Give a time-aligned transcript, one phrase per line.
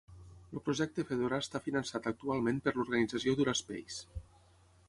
[0.53, 4.27] El Projecte Fedora està finançat actualment per l'organització DuraSpace.